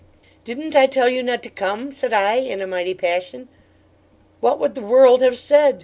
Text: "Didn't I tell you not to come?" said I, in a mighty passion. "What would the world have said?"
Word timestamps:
"Didn't 0.43 0.75
I 0.75 0.87
tell 0.87 1.07
you 1.07 1.21
not 1.21 1.43
to 1.43 1.51
come?" 1.51 1.91
said 1.91 2.11
I, 2.11 2.37
in 2.37 2.59
a 2.59 2.65
mighty 2.65 2.95
passion. 2.95 3.47
"What 4.39 4.57
would 4.57 4.73
the 4.73 4.81
world 4.81 5.21
have 5.21 5.37
said?" 5.37 5.79